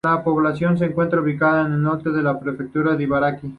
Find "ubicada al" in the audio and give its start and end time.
1.21-1.79